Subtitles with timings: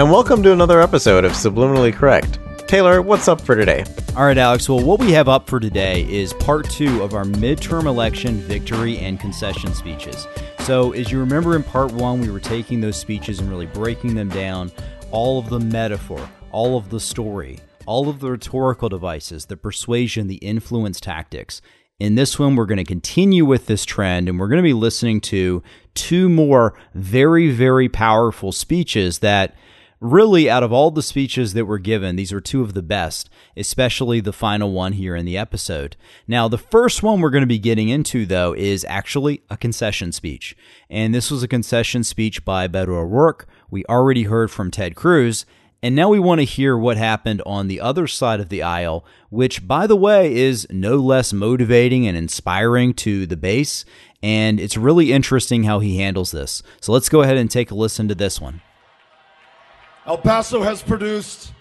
[0.00, 2.38] And welcome to another episode of Subliminally Correct.
[2.66, 3.84] Taylor, what's up for today?
[4.16, 4.66] All right, Alex.
[4.66, 8.96] Well, what we have up for today is part two of our midterm election victory
[8.96, 10.26] and concession speeches.
[10.60, 14.14] So, as you remember in part one, we were taking those speeches and really breaking
[14.14, 14.72] them down
[15.10, 20.28] all of the metaphor, all of the story, all of the rhetorical devices, the persuasion,
[20.28, 21.60] the influence tactics.
[21.98, 24.72] In this one, we're going to continue with this trend and we're going to be
[24.72, 29.54] listening to two more very, very powerful speeches that
[30.00, 33.28] really, out of all the speeches that were given, these were two of the best,
[33.56, 35.96] especially the final one here in the episode.
[36.26, 40.12] Now, the first one we're going to be getting into, though, is actually a concession
[40.12, 40.56] speech.
[40.88, 43.46] And this was a concession speech by Beto O'Rourke.
[43.70, 45.44] We already heard from Ted Cruz.
[45.82, 49.04] And now we want to hear what happened on the other side of the aisle,
[49.30, 53.86] which, by the way, is no less motivating and inspiring to the base.
[54.22, 56.62] And it's really interesting how he handles this.
[56.82, 58.60] So let's go ahead and take a listen to this one.
[60.10, 61.52] El Paso has produced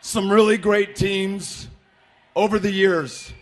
[0.00, 1.66] some really great teams
[2.36, 3.32] over the years.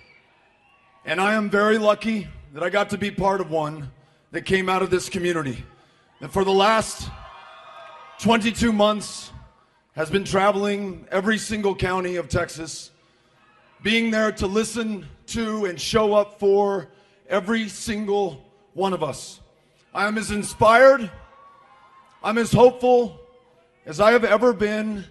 [1.04, 3.92] And I am very lucky that I got to be part of one
[4.30, 5.62] that came out of this community.
[6.22, 7.10] And for the last
[8.20, 9.30] 22 months
[9.94, 12.92] has been traveling every single county of Texas,
[13.82, 16.88] being there to listen to and show up for
[17.28, 18.42] every single
[18.72, 19.38] one of us.
[19.92, 21.10] I am as inspired,
[22.24, 23.20] I'm as hopeful
[23.86, 25.04] as I have ever been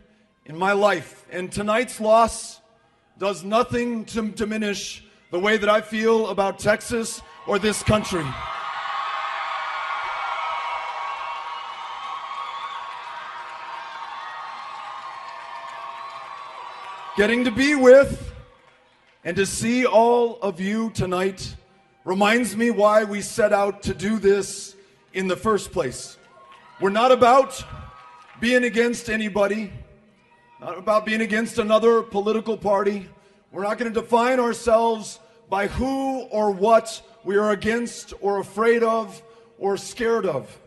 [0.45, 1.25] in my life.
[1.31, 2.59] And tonight's loss
[3.17, 8.25] does nothing to diminish the way that I feel about Texas or this country.
[17.15, 18.33] Getting to be with
[19.23, 21.55] and to see all of you tonight
[22.03, 24.75] reminds me why we set out to do this
[25.13, 26.17] in the first place.
[26.81, 27.63] We're not about
[28.39, 29.71] being against anybody,
[30.59, 33.09] not about being against another political party.
[33.51, 35.19] We're not going to define ourselves
[35.49, 39.21] by who or what we are against or afraid of
[39.57, 40.59] or scared of.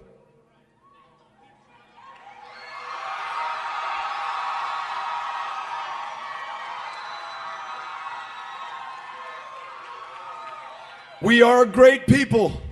[11.20, 12.62] We are great people,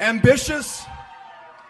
[0.00, 0.82] ambitious,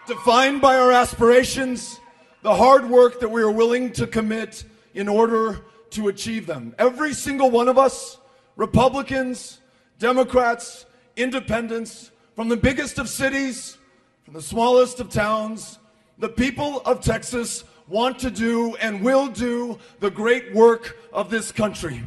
[0.07, 1.99] defined by our aspirations,
[2.41, 4.63] the hard work that we are willing to commit
[4.93, 5.61] in order
[5.91, 6.73] to achieve them.
[6.77, 8.17] Every single one of us,
[8.55, 9.59] Republicans,
[9.97, 10.85] Democrats,
[11.15, 13.77] independents, from the biggest of cities,
[14.23, 15.79] from the smallest of towns,
[16.17, 21.51] the people of Texas want to do and will do the great work of this
[21.51, 22.03] country.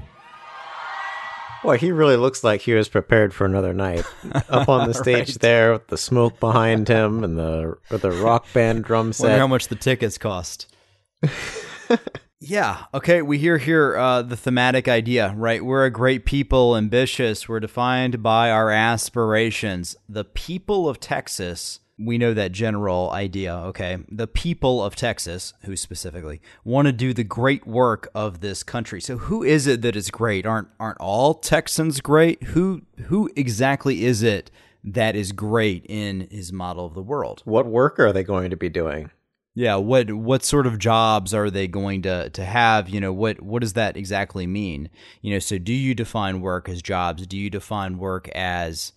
[1.63, 4.05] Boy, he really looks like he was prepared for another night.
[4.49, 5.39] Up on the stage Right.
[5.41, 9.39] there with the smoke behind him and the the rock band drum Wonder set.
[9.39, 10.75] how much the tickets cost.
[12.41, 12.85] yeah.
[12.93, 13.23] Okay.
[13.23, 15.65] We hear here uh, the thematic idea, right?
[15.65, 17.49] We're a great people, ambitious.
[17.49, 19.97] We're defined by our aspirations.
[20.09, 21.79] The people of Texas.
[22.05, 23.99] We know that general idea, okay?
[24.11, 29.01] The people of Texas, who specifically want to do the great work of this country.
[29.01, 30.47] So, who is it that is great?
[30.47, 32.43] Aren't aren't all Texans great?
[32.45, 34.51] Who who exactly is it
[34.85, 37.43] that is great in his model of the world?
[37.45, 39.11] what work are they going to be doing?
[39.55, 42.89] Yeah, what what sort of jobs are they going to to have?
[42.89, 44.89] You know, what what does that exactly mean?
[45.21, 47.27] You know, so do you define work as jobs?
[47.27, 48.93] Do you define work as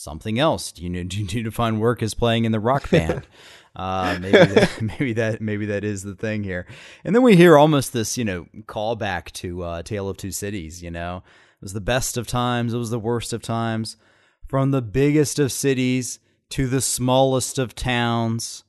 [0.00, 0.72] something else?
[0.72, 3.26] Do you need, do you define work as playing in the rock band?
[3.76, 6.66] uh, maybe that, maybe that maybe that is the thing here.
[7.04, 10.82] And then we hear almost this, you know, callback to uh, Tale of Two Cities.
[10.82, 13.96] You know, it was the best of times, it was the worst of times,
[14.48, 16.18] from the biggest of cities
[16.50, 18.64] to the smallest of towns.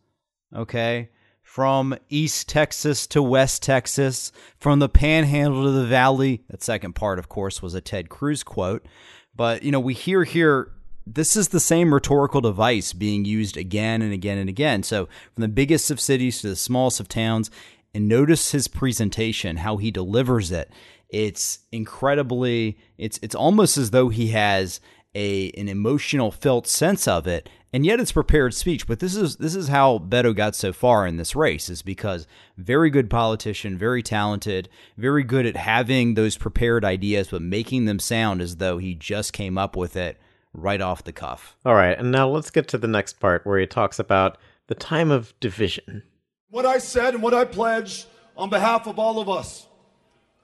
[0.53, 1.09] Okay,
[1.41, 6.43] from East Texas to West Texas, from the panhandle to the valley.
[6.49, 8.85] That second part, of course, was a Ted Cruz quote.
[9.33, 10.73] But, you know, we hear here
[11.05, 14.83] this is the same rhetorical device being used again and again and again.
[14.83, 17.49] So, from the biggest of cities to the smallest of towns,
[17.93, 20.71] and notice his presentation, how he delivers it.
[21.09, 24.79] It's incredibly, it's, it's almost as though he has
[25.13, 29.35] a an emotional felt sense of it and yet it's prepared speech but this is
[29.37, 32.27] this is how Beto got so far in this race is because
[32.57, 37.99] very good politician very talented very good at having those prepared ideas but making them
[37.99, 40.17] sound as though he just came up with it
[40.53, 43.59] right off the cuff all right and now let's get to the next part where
[43.59, 44.37] he talks about
[44.67, 46.03] the time of division
[46.49, 48.05] what i said and what i pledge
[48.35, 49.67] on behalf of all of us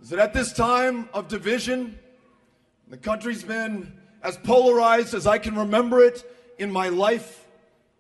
[0.02, 1.98] is that at this time of division
[2.90, 3.92] the country's been
[4.24, 6.24] as polarized as I can remember it
[6.58, 7.46] in my life.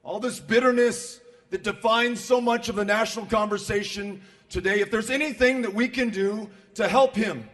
[0.03, 1.19] All this bitterness
[1.49, 4.79] that defines so much of the national conversation today.
[4.79, 7.49] If there's anything that we can do to help him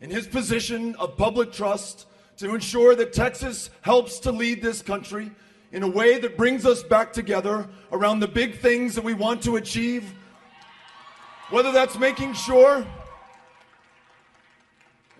[0.00, 2.06] in his position of public trust,
[2.38, 5.30] to ensure that Texas helps to lead this country
[5.72, 9.42] in a way that brings us back together around the big things that we want
[9.42, 10.14] to achieve,
[11.50, 12.84] whether that's making sure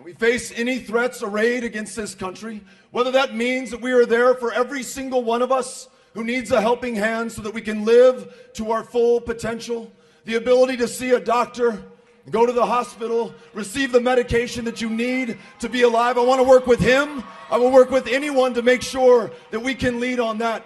[0.03, 4.35] we face any threats arrayed against this country, whether that means that we are there
[4.35, 7.85] for every single one of us who needs a helping hand so that we can
[7.87, 9.91] live to our full potential,
[10.27, 11.83] the ability to see a doctor,
[12.31, 16.17] go to the hospital, receive the medication that you need to be alive.
[16.17, 17.23] I want to work with him.
[17.51, 20.65] I will work with anyone to make sure that we can lead on that.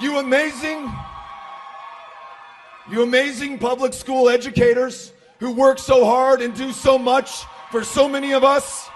[0.00, 0.90] You amazing,
[2.90, 8.08] you amazing public school educators who work so hard and do so much for so
[8.08, 8.88] many of us.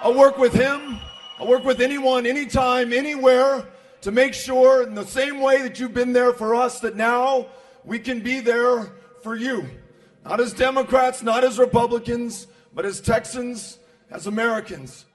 [0.00, 0.98] I'll work with him.
[1.38, 3.68] I'll work with anyone, anytime, anywhere
[4.00, 7.46] to make sure, in the same way that you've been there for us, that now
[7.84, 8.92] we can be there
[9.22, 9.66] for you.
[10.24, 13.78] Not as Democrats, not as Republicans, but as Texans,
[14.10, 15.06] as Americans.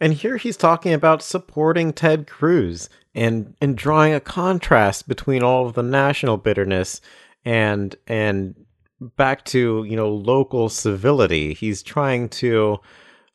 [0.00, 5.66] And here he's talking about supporting Ted Cruz and and drawing a contrast between all
[5.66, 7.00] of the national bitterness
[7.44, 8.54] and and
[9.00, 11.54] back to you know local civility.
[11.54, 12.80] He's trying to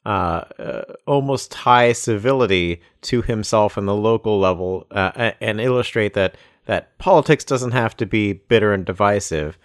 [0.05, 6.35] uh, uh, almost tie civility to himself and the local level, uh, and illustrate that
[6.65, 9.57] that politics doesn't have to be bitter and divisive,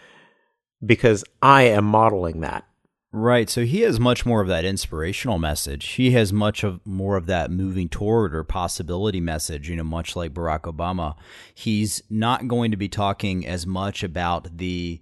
[0.86, 2.64] because I am modeling that.
[3.16, 3.48] Right.
[3.48, 5.86] So he has much more of that inspirational message.
[5.86, 10.16] He has much of more of that moving toward or possibility message, you know, much
[10.16, 11.14] like Barack Obama.
[11.54, 15.00] He's not going to be talking as much about the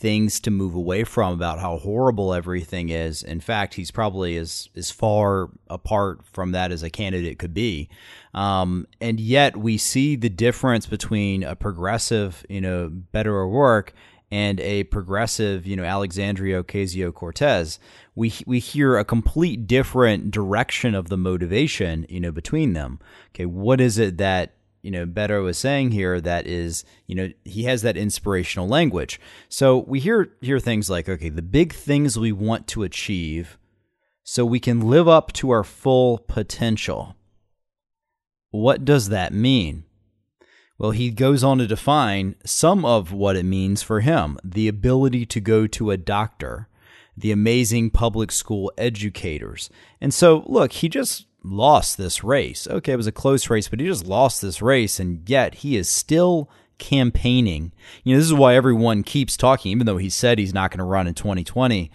[0.00, 3.22] things to move away from about how horrible everything is.
[3.22, 7.90] In fact, he's probably as as far apart from that as a candidate could be.
[8.32, 13.92] Um, and yet we see the difference between a progressive, you know, Beto O'Rourke
[14.30, 17.78] and a progressive, you know, Alexandria Ocasio Cortez.
[18.14, 23.00] We we hear a complete different direction of the motivation, you know, between them.
[23.34, 27.30] Okay, what is it that you know Beto was saying here that is you know
[27.44, 29.20] he has that inspirational language.
[29.48, 33.58] So we hear hear things like okay, the big things we want to achieve
[34.22, 37.16] so we can live up to our full potential.
[38.50, 39.84] What does that mean?
[40.80, 45.26] Well, he goes on to define some of what it means for him the ability
[45.26, 46.68] to go to a doctor,
[47.14, 49.68] the amazing public school educators.
[50.00, 52.66] And so, look, he just lost this race.
[52.66, 55.76] Okay, it was a close race, but he just lost this race, and yet he
[55.76, 57.72] is still campaigning.
[58.02, 60.78] You know, this is why everyone keeps talking, even though he said he's not going
[60.78, 61.90] to run in 2020.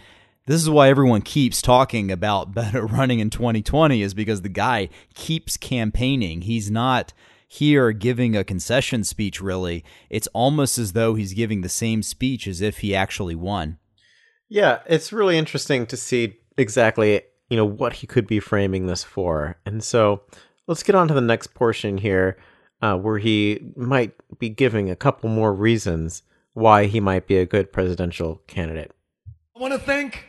[0.45, 4.89] This is why everyone keeps talking about Beto running in 2020 is because the guy
[5.15, 6.41] keeps campaigning.
[6.41, 7.13] He's not
[7.47, 9.83] here giving a concession speech, really.
[10.09, 13.77] It's almost as though he's giving the same speech as if he actually won.
[14.49, 19.03] Yeah, it's really interesting to see exactly you know what he could be framing this
[19.03, 19.57] for.
[19.65, 20.23] And so
[20.67, 22.37] let's get on to the next portion here,
[22.81, 26.23] uh, where he might be giving a couple more reasons
[26.53, 28.91] why he might be a good presidential candidate.
[29.55, 30.25] I want to thank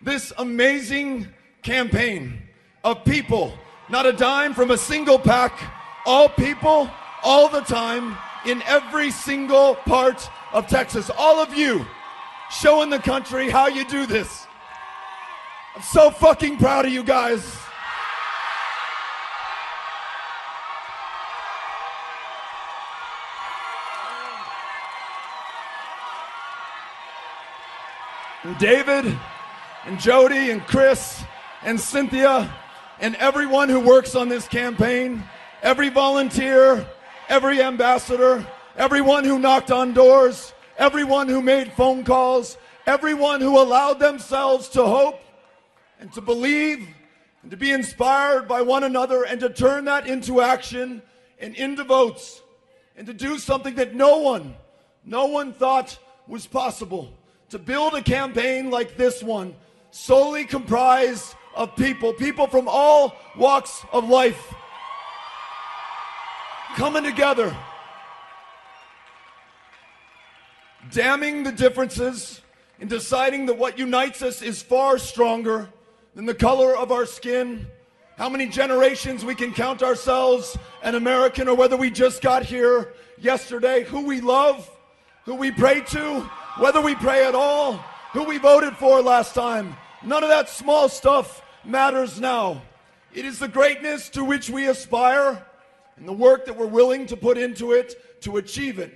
[0.00, 1.28] this amazing
[1.62, 2.42] campaign
[2.84, 3.54] of people,
[3.88, 5.58] not a dime from a single PAC,
[6.04, 6.90] all people,
[7.22, 8.16] all the time,
[8.46, 11.10] in every single part of Texas.
[11.16, 11.86] All of you
[12.50, 14.46] showing the country how you do this.
[15.74, 17.58] I'm so fucking proud of you guys.
[28.42, 29.16] And David
[29.86, 31.22] and Jody and Chris
[31.62, 32.52] and Cynthia
[32.98, 35.22] and everyone who works on this campaign,
[35.62, 36.86] every volunteer,
[37.28, 44.00] every ambassador, everyone who knocked on doors, everyone who made phone calls, everyone who allowed
[44.00, 45.20] themselves to hope
[46.00, 46.86] and to believe
[47.42, 51.00] and to be inspired by one another and to turn that into action
[51.38, 52.42] and into votes
[52.96, 54.54] and to do something that no one,
[55.04, 57.12] no one thought was possible.
[57.50, 59.54] To build a campaign like this one,
[59.90, 64.54] solely comprised of people, people from all walks of life,
[66.76, 67.54] coming together,
[70.90, 72.40] damning the differences,
[72.80, 75.68] and deciding that what unites us is far stronger
[76.14, 77.66] than the color of our skin,
[78.16, 82.92] how many generations we can count ourselves an American, or whether we just got here
[83.18, 84.68] yesterday, who we love,
[85.24, 86.20] who we pray to,
[86.58, 87.74] whether we pray at all,
[88.12, 89.76] who we voted for last time.
[90.02, 92.62] None of that small stuff matters now.
[93.14, 95.46] It is the greatness to which we aspire
[96.02, 98.92] and the work that we're willing to put into it to achieve it,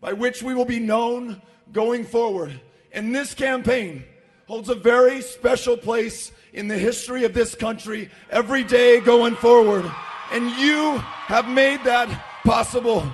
[0.00, 2.60] by which we will be known going forward.
[2.90, 4.02] And this campaign
[4.48, 9.88] holds a very special place in the history of this country every day going forward.
[10.32, 12.08] And you have made that
[12.42, 13.08] possible.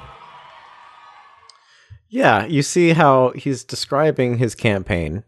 [2.09, 5.23] Yeah, you see how he's describing his campaign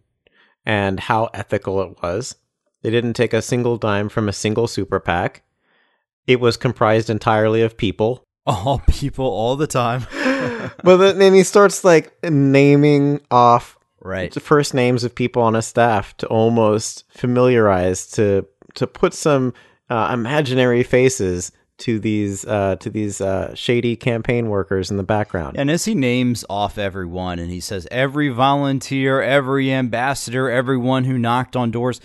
[0.65, 2.37] and how ethical it was.
[2.81, 5.43] They didn't take a single dime from a single super PAC.
[6.27, 8.25] It was comprised entirely of people.
[8.47, 10.07] All people, all the time.
[10.85, 15.67] but then he starts like naming off right the first names of people on his
[15.67, 19.53] staff to almost familiarize to to put some
[19.91, 25.57] uh, imaginary faces to these uh, to these uh, shady campaign workers in the background.
[25.59, 31.19] And as he names off everyone, and he says every volunteer, every ambassador, everyone who
[31.19, 32.01] knocked on doors,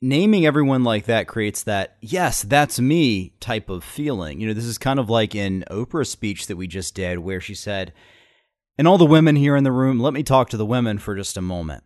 [0.00, 4.40] naming everyone like that creates that yes, that's me type of feeling.
[4.40, 7.40] You know, this is kind of like in Oprah's speech that we just did, where
[7.40, 7.92] she said,
[8.78, 11.16] "And all the women here in the room, let me talk to the women for
[11.16, 11.84] just a moment."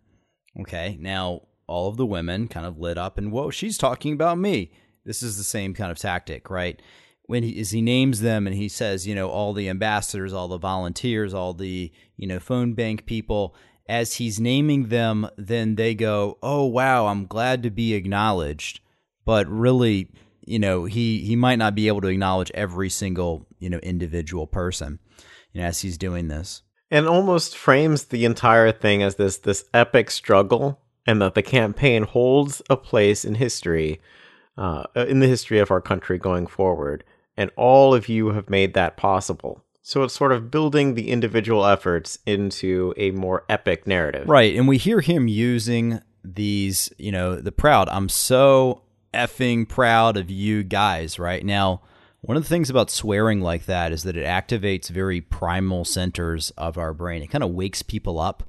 [0.61, 4.39] Okay, now all of the women kind of lit up, and whoa, she's talking about
[4.39, 4.73] me.
[5.05, 6.81] This is the same kind of tactic, right?
[7.31, 10.49] when he as he names them and he says, you know, all the ambassadors, all
[10.49, 13.55] the volunteers, all the, you know, phone bank people,
[13.91, 18.81] as he's naming them, then they go, "Oh wow, I'm glad to be acknowledged."
[19.25, 20.09] But really,
[20.47, 24.47] you know, he he might not be able to acknowledge every single, you know, individual
[24.47, 25.01] person,
[25.53, 26.63] you know, as he's doing this.
[26.91, 32.05] And almost frames the entire thing as this this epic struggle and that the campaign
[32.05, 34.01] holds a place in history
[34.57, 37.05] uh, in the history of our country going forward
[37.37, 39.65] and all of you have made that possible.
[39.83, 44.29] So it's sort of building the individual efforts into a more epic narrative.
[44.29, 44.55] Right.
[44.55, 47.89] And we hear him using these, you know, the proud.
[47.89, 48.83] I'm so
[49.15, 51.83] effing proud of you guys right now.
[52.21, 56.51] One of the things about swearing like that is that it activates very primal centers
[56.51, 57.23] of our brain.
[57.23, 58.43] It kind of wakes people up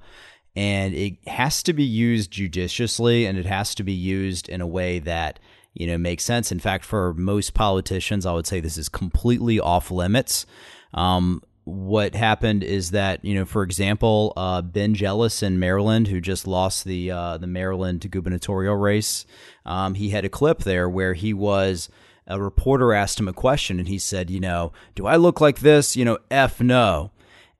[0.54, 4.68] and it has to be used judiciously and it has to be used in a
[4.68, 5.40] way that
[5.74, 6.52] you know, makes sense.
[6.52, 10.46] In fact, for most politicians, I would say this is completely off limits.
[10.93, 16.19] Um, what happened is that you know, for example, uh, Ben Jealous in Maryland, who
[16.19, 19.25] just lost the uh, the Maryland gubernatorial race,
[19.65, 21.89] um, he had a clip there where he was
[22.27, 25.60] a reporter asked him a question, and he said, you know, do I look like
[25.60, 25.95] this?
[25.95, 27.12] You know, f no,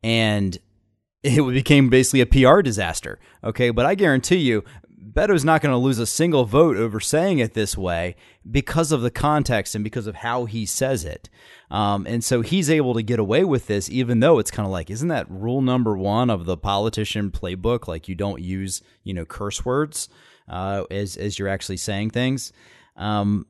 [0.04, 0.58] and
[1.24, 3.20] it became basically a PR disaster.
[3.44, 4.64] Okay, but I guarantee you,
[5.04, 8.16] Beto's not going to lose a single vote over saying it this way
[8.50, 11.28] because of the context and because of how he says it.
[11.72, 14.72] Um, and so he's able to get away with this, even though it's kind of
[14.72, 17.88] like, isn't that rule number one of the politician playbook?
[17.88, 20.08] Like you don't use, you know, curse words
[20.48, 22.54] uh, as as you're actually saying things.
[22.96, 23.48] Um,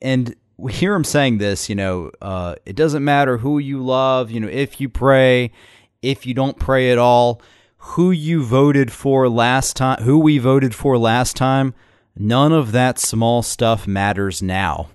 [0.00, 4.30] and we hear him saying this, you know, uh, it doesn't matter who you love,
[4.30, 5.50] you know, if you pray,
[6.00, 7.42] if you don't pray at all
[7.80, 11.74] who you voted for last time, who we voted for last time,
[12.14, 14.90] none of that small stuff matters now.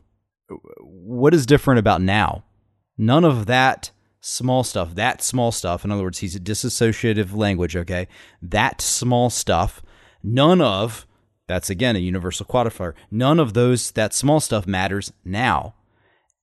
[0.80, 2.44] What is different about now?
[2.98, 7.76] None of that small stuff, that small stuff, in other words, he's a dissociative language,
[7.76, 8.08] okay?
[8.42, 9.82] That small stuff,
[10.24, 11.08] none of,
[11.48, 15.74] that's again a universal quantifier, none of those, that small stuff matters now.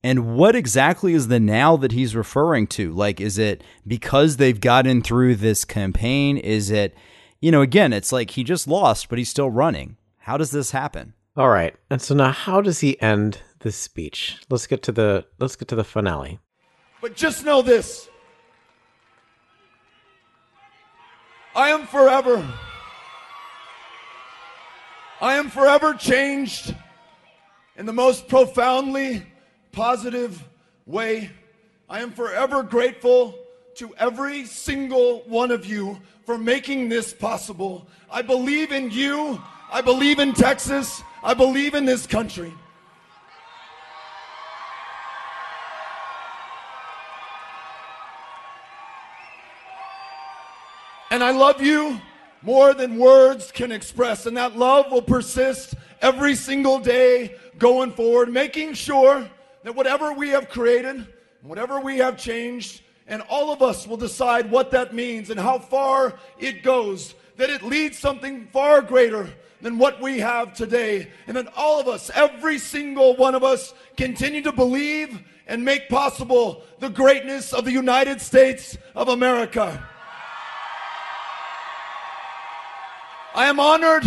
[0.03, 2.91] And what exactly is the now that he's referring to?
[2.91, 6.37] Like, is it because they've gotten through this campaign?
[6.37, 6.95] Is it,
[7.39, 9.95] you know, again, it's like he just lost, but he's still running.
[10.17, 11.13] How does this happen?
[11.37, 11.73] All right.
[11.89, 14.39] And so now how does he end this speech?
[14.49, 16.39] Let's get to the let's get to the finale.
[17.01, 18.09] But just know this.
[21.55, 22.45] I am forever
[25.23, 26.75] I am forever changed
[27.77, 29.25] in the most profoundly
[29.73, 30.41] positive
[30.85, 31.29] way.
[31.89, 33.35] I am forever grateful
[33.75, 37.87] to every single one of you for making this possible.
[38.09, 39.41] I believe in you.
[39.71, 41.03] I believe in Texas.
[41.23, 42.53] I believe in this country.
[51.09, 51.99] And I love you
[52.43, 54.27] more than words can express.
[54.27, 59.27] And that love will persist every single day going forward, making sure
[59.63, 61.07] that whatever we have created,
[61.41, 65.59] whatever we have changed, and all of us will decide what that means and how
[65.59, 69.29] far it goes, that it leads something far greater
[69.61, 71.09] than what we have today.
[71.27, 75.89] And that all of us, every single one of us, continue to believe and make
[75.89, 79.85] possible the greatness of the United States of America.
[83.35, 84.03] I am honored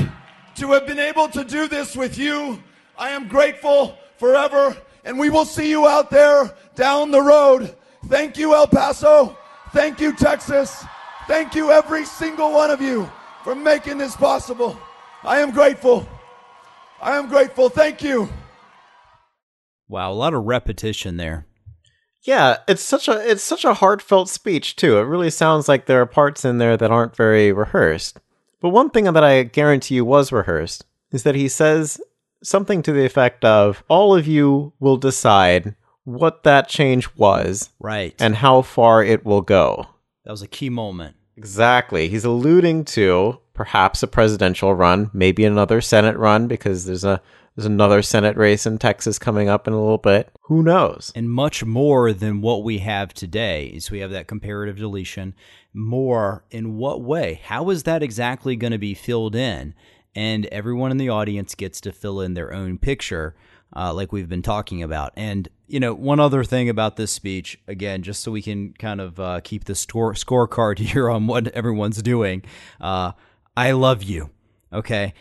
[0.57, 2.63] to have been able to do this with you.
[2.97, 7.75] I am grateful forever, and we will see you out there down the road.
[8.09, 9.37] Thank you, El Paso.
[9.73, 10.85] Thank you, Texas.
[11.29, 13.11] Thank you, every single one of you,
[13.43, 14.79] for making this possible.
[15.23, 16.07] I am grateful.
[17.01, 17.69] I am grateful.
[17.69, 18.29] Thank you.
[19.89, 21.47] Wow, a lot of repetition there.
[22.23, 24.99] Yeah, it's such a it's such a heartfelt speech too.
[24.99, 28.19] It really sounds like there are parts in there that aren't very rehearsed.
[28.61, 32.01] But one thing that I guarantee you was rehearsed is that he says
[32.47, 35.75] something to the effect of all of you will decide
[36.05, 38.15] what that change was Right.
[38.21, 39.87] and how far it will go.
[40.25, 41.17] that was a key moment.
[41.37, 42.09] Exactly.
[42.09, 47.21] He's alluding to perhaps a presidential run, maybe another Senate run because there's a
[47.55, 50.31] there's another Senate race in Texas coming up in a little bit.
[50.43, 51.11] Who knows?
[51.15, 53.79] and much more than what we have today.
[53.79, 55.35] So we have that comparative deletion.
[55.73, 57.41] More in what way?
[57.45, 59.75] How is that exactly going to be filled in?
[60.17, 63.37] And everyone in the audience gets to fill in their own picture,
[63.77, 65.13] uh, like we've been talking about.
[65.15, 69.01] And you know, one other thing about this speech, again, just so we can kind
[69.01, 72.43] of uh, keep the score scorecard here on what everyone's doing.
[72.81, 73.13] Uh,
[73.57, 74.31] I love you.
[74.73, 75.15] Okay,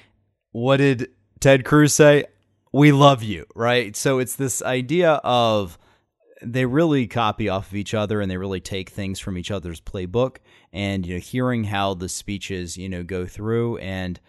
[0.52, 1.10] what did
[1.40, 2.26] Ted Cruz say?
[2.72, 3.96] We love you, right?
[3.96, 5.78] So it's this idea of
[6.42, 9.82] they really copy off of each other and they really take things from each other's
[9.82, 10.38] playbook
[10.74, 14.20] and you know hearing how the speeches you know go through and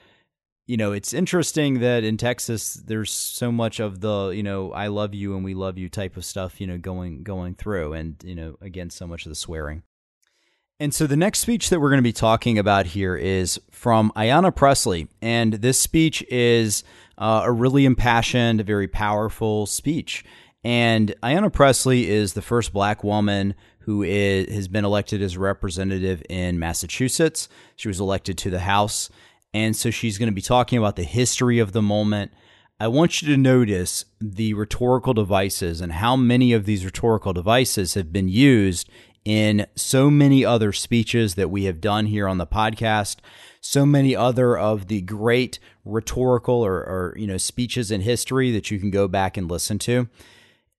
[0.67, 4.89] you know it's interesting that in Texas there's so much of the you know I
[4.89, 8.17] love you and we love you type of stuff you know going going through and
[8.25, 9.83] you know again so much of the swearing
[10.79, 14.13] and so the next speech that we're going to be talking about here is from
[14.15, 15.09] Ayanna Pressley.
[15.23, 16.85] And this speech is
[17.17, 20.23] uh, a really impassioned, very powerful speech.
[20.63, 26.23] And Ayanna Pressley is the first black woman who is, has been elected as representative
[26.29, 27.49] in Massachusetts.
[27.77, 29.09] She was elected to the House.
[29.57, 32.31] And so she's going to be talking about the history of the moment.
[32.79, 37.95] I want you to notice the rhetorical devices and how many of these rhetorical devices
[37.95, 38.91] have been used
[39.25, 43.17] in so many other speeches that we have done here on the podcast,
[43.63, 48.71] so many other of the great rhetorical or, or you know speeches in history that
[48.71, 50.07] you can go back and listen to.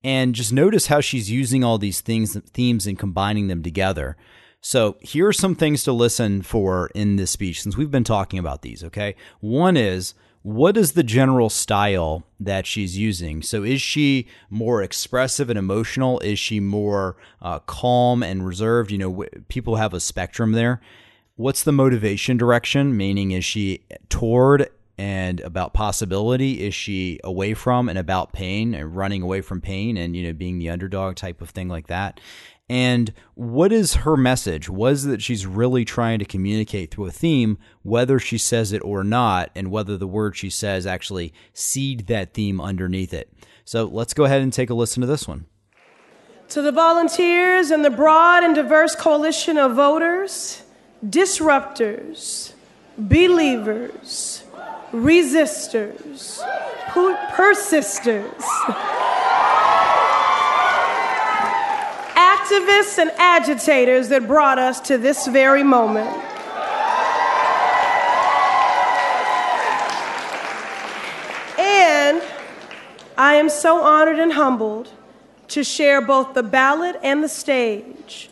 [0.04, 4.18] And just notice how she's using all these things themes and combining them together.
[4.62, 8.40] So here are some things to listen for in this speech since we've been talking
[8.40, 9.16] about these, okay?
[9.40, 10.14] One is
[10.48, 13.42] what is the general style that she's using?
[13.42, 16.22] So, is she more expressive and emotional?
[16.22, 18.90] Is she more uh, calm and reserved?
[18.90, 20.80] You know, w- people have a spectrum there.
[21.36, 22.96] What's the motivation direction?
[22.96, 26.66] Meaning, is she toward and about possibility?
[26.66, 30.34] Is she away from and about pain and running away from pain and, you know,
[30.34, 32.22] being the underdog type of thing like that?
[32.70, 34.70] And what is her message?
[34.70, 39.04] Was that she's really trying to communicate through a theme, whether she says it or
[39.04, 43.32] not, and whether the word she says actually seed that theme underneath it.
[43.64, 45.46] So let's go ahead and take a listen to this one.
[46.50, 50.64] To the volunteers and the broad and diverse coalition of voters,
[51.06, 52.54] disruptors,
[52.98, 54.44] believers,
[54.92, 56.42] resistors,
[57.34, 58.44] persisters,
[62.48, 66.08] activists and agitators that brought us to this very moment.
[71.60, 72.22] And
[73.18, 74.90] I am so honored and humbled
[75.50, 78.30] to share both the ballot and the stage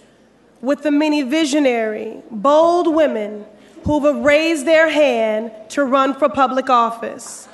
[0.62, 3.46] with the many visionary, bold women
[3.84, 7.48] who have raised their hand to run for public office.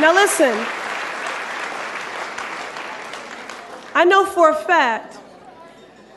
[0.00, 0.52] Now, listen,
[3.94, 5.18] I know for a fact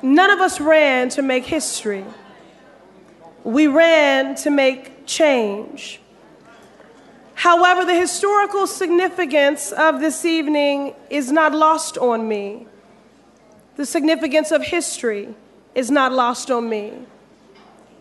[0.01, 2.05] none of us ran to make history,
[3.43, 5.99] we ran to make change.
[7.33, 12.67] However, the historical significance of this evening is not lost on me.
[13.75, 15.35] The significance of history
[15.75, 16.93] is not lost on me,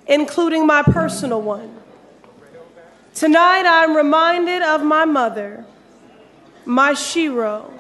[0.06, 1.84] including my personal one.
[3.14, 5.64] Tonight, I'm reminded of my mother,
[6.64, 7.70] my shero,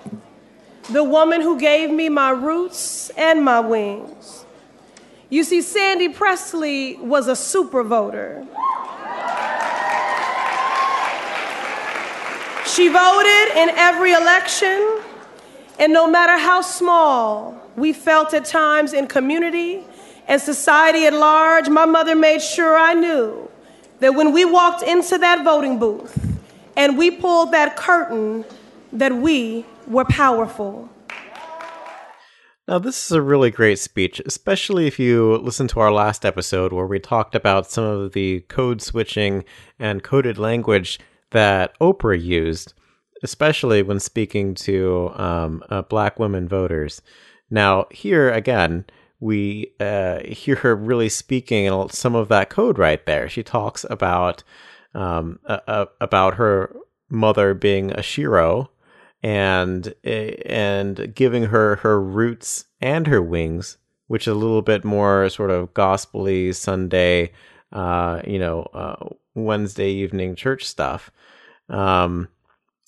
[0.90, 4.44] the woman who gave me my roots and my wings.
[5.30, 8.46] You see, Sandy Pressley was a super voter.
[12.64, 15.00] She voted in every election,
[15.80, 19.82] and no matter how small we felt at times in community
[20.28, 23.50] and society at large, my mother made sure I knew
[24.00, 26.38] that when we walked into that voting booth
[26.76, 28.44] and we pulled that curtain,
[28.92, 30.88] that we were powerful.
[32.66, 36.72] Now, this is a really great speech, especially if you listen to our last episode
[36.72, 39.44] where we talked about some of the code switching
[39.78, 40.98] and coded language
[41.32, 42.72] that Oprah used,
[43.22, 47.02] especially when speaking to um, uh, black women voters.
[47.50, 48.86] Now, here again,
[49.24, 53.28] we uh, hear her really speaking some of that code right there.
[53.28, 54.44] She talks about
[54.94, 55.40] um,
[56.00, 56.76] about her
[57.10, 58.68] mother being a shero
[59.22, 65.28] and and giving her her roots and her wings, which is a little bit more
[65.30, 67.32] sort of gospely Sunday,
[67.72, 71.10] uh, you know, uh, Wednesday evening church stuff.
[71.68, 72.28] Um,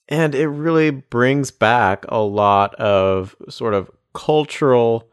[0.08, 5.08] and it really brings back a lot of sort of cultural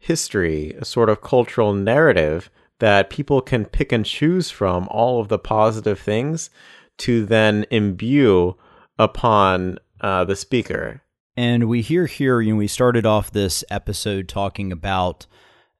[0.00, 5.28] history, a sort of cultural narrative that people can pick and choose from all of
[5.28, 6.50] the positive things
[6.98, 8.56] to then imbue
[8.98, 11.02] upon uh, the speaker.
[11.36, 15.26] And we hear here, you know, we started off this episode talking about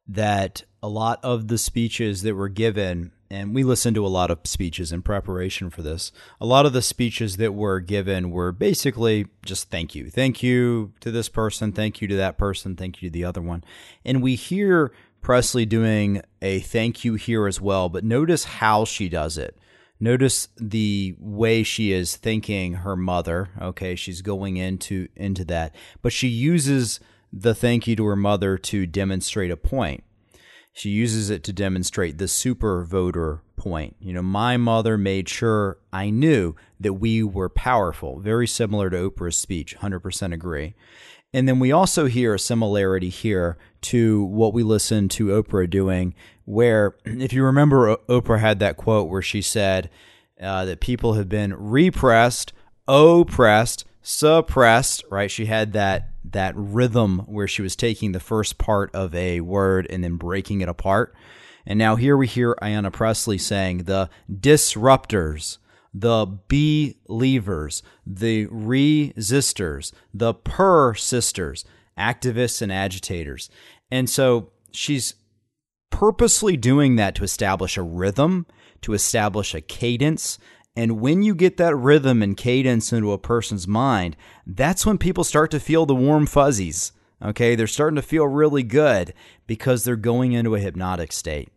[0.06, 4.30] that a lot of the speeches that were given, and we listened to a lot
[4.30, 6.10] of speeches in preparation for this.
[6.40, 10.10] A lot of the speeches that were given were basically just thank you.
[10.10, 11.72] Thank you to this person.
[11.72, 12.74] Thank you to that person.
[12.74, 13.62] Thank you to the other one.
[14.04, 19.08] And we hear Pressley doing a thank you here as well, but notice how she
[19.08, 19.56] does it.
[20.00, 23.50] Notice the way she is thanking her mother.
[23.60, 27.00] Okay, she's going into into that, but she uses
[27.32, 30.02] the thank you to her mother to demonstrate a point.
[30.72, 33.96] She uses it to demonstrate the super voter point.
[34.00, 39.10] You know, my mother made sure I knew that we were powerful, very similar to
[39.10, 40.74] Oprah's speech, 100% agree.
[41.32, 46.14] And then we also hear a similarity here to what we listened to Oprah doing,
[46.44, 49.90] where, if you remember, Oprah had that quote where she said
[50.40, 52.52] uh, that people have been repressed,
[52.88, 55.30] oppressed, suppressed, right?
[55.30, 59.86] She had that that rhythm where she was taking the first part of a word
[59.90, 61.14] and then breaking it apart.
[61.66, 65.58] And now here we hear Ayanna Pressley saying the disruptors
[65.92, 71.64] the believers, the resistors, the persisters,
[71.98, 73.50] activists and agitators.
[73.90, 75.14] And so she's
[75.90, 78.46] purposely doing that to establish a rhythm,
[78.82, 80.38] to establish a cadence.
[80.76, 85.24] And when you get that rhythm and cadence into a person's mind, that's when people
[85.24, 86.92] start to feel the warm fuzzies.
[87.22, 89.12] Okay, they're starting to feel really good
[89.46, 91.50] because they're going into a hypnotic state.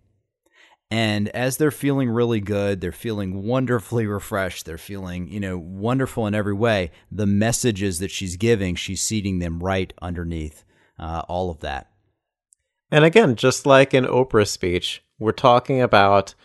[0.91, 6.28] And as they're feeling really good, they're feeling wonderfully refreshed, they're feeling, you know, wonderful
[6.28, 6.91] in every way.
[7.12, 10.63] The messages that she's giving, she's seeding them right underneath
[10.99, 11.89] uh, all of that.
[12.91, 16.36] And again, just like in Oprah's speech, we're talking about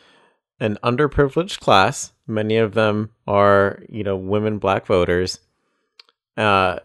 [0.60, 2.12] an underprivileged class.
[2.28, 5.40] Many of them are, you know, women, black voters,
[6.36, 6.78] uh,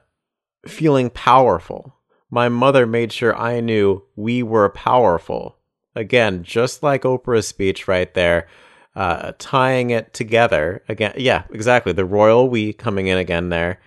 [0.66, 1.94] feeling powerful.
[2.32, 5.58] My mother made sure I knew we were powerful
[5.96, 8.48] again, just like Oprah's speech right there,
[8.96, 11.14] uh, tying it together again.
[11.18, 11.94] Yeah, exactly.
[11.94, 13.80] The royal we coming in again there,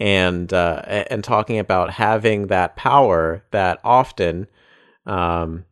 [0.00, 4.48] and uh, and talking about having that power that often.
[5.06, 5.64] Um,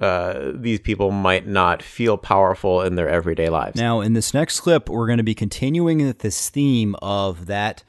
[0.00, 3.80] uh, these people might not feel powerful in their everyday lives.
[3.80, 7.82] Now, in this next clip, we're going to be continuing with this theme of that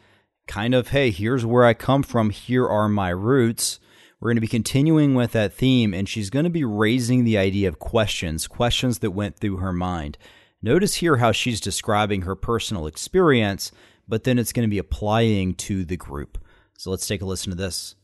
[0.48, 3.80] kind of, hey, here's where I come from, here are my roots.
[4.20, 7.38] We're going to be continuing with that theme, and she's going to be raising the
[7.38, 10.18] idea of questions, questions that went through her mind.
[10.62, 13.72] Notice here how she's describing her personal experience,
[14.08, 16.38] but then it's going to be applying to the group.
[16.78, 17.96] So let's take a listen to this.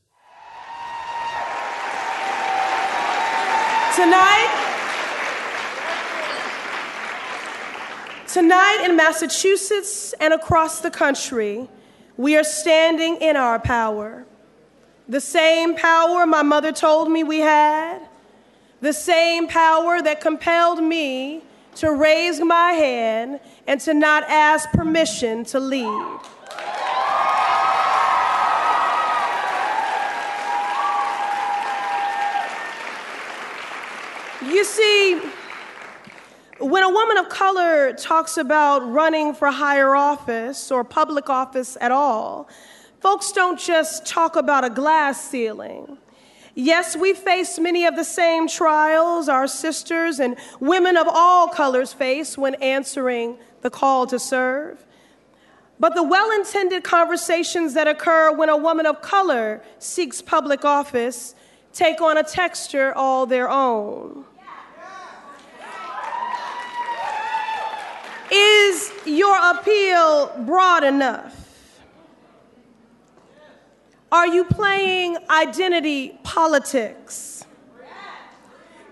[3.95, 4.61] Tonight,
[8.27, 11.69] Tonight in Massachusetts and across the country,
[12.17, 14.25] we are standing in our power
[15.07, 17.99] the same power my mother told me we had,
[18.81, 21.43] the same power that compelled me
[21.75, 26.19] to raise my hand and to not ask permission to lead.
[34.45, 35.19] You see,
[36.59, 41.91] when a woman of color talks about running for higher office or public office at
[41.91, 42.47] all,
[42.99, 45.97] folks don't just talk about a glass ceiling.
[46.53, 51.91] Yes, we face many of the same trials our sisters and women of all colors
[51.91, 54.85] face when answering the call to serve.
[55.79, 61.33] But the well intended conversations that occur when a woman of color seeks public office
[61.73, 64.23] take on a texture all their own.
[68.31, 71.81] Is your appeal broad enough?
[74.11, 77.45] Are you playing identity politics?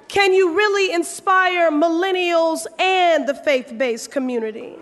[0.07, 4.75] Can you really inspire millennials and the faith based community?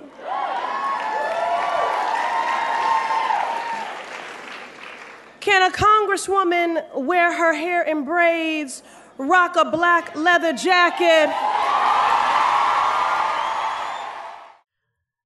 [5.40, 8.84] Can a congresswoman wear her hair in braids,
[9.18, 11.34] rock a black leather jacket?